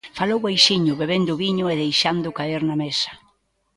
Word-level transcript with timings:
Falou 0.17 0.39
baixiño, 0.45 0.93
bebendo 1.01 1.39
viño 1.43 1.65
e 1.73 1.75
deixándoo 1.83 2.35
caer 2.39 2.61
na 2.65 2.75
mesa. 2.83 3.11